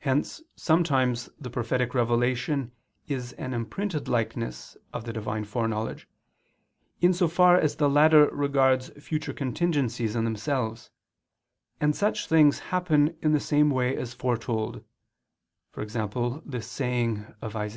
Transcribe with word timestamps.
Hence 0.00 0.42
sometimes 0.56 1.28
the 1.38 1.48
prophetic 1.48 1.94
revelation 1.94 2.72
is 3.06 3.34
an 3.34 3.54
imprinted 3.54 4.08
likeness 4.08 4.76
of 4.92 5.04
the 5.04 5.12
Divine 5.12 5.44
foreknowledge, 5.44 6.08
in 7.00 7.12
so 7.14 7.28
far 7.28 7.56
as 7.56 7.76
the 7.76 7.88
latter 7.88 8.26
regards 8.34 8.88
future 9.00 9.32
contingencies 9.32 10.16
in 10.16 10.24
themselves: 10.24 10.90
and 11.80 11.94
such 11.94 12.26
things 12.26 12.58
happen 12.74 13.16
in 13.22 13.30
the 13.32 13.38
same 13.38 13.70
way 13.70 13.96
as 13.96 14.12
foretold, 14.12 14.82
for 15.70 15.82
example 15.84 16.42
this 16.44 16.66
saying 16.68 17.24
of 17.40 17.54
Isa. 17.54 17.66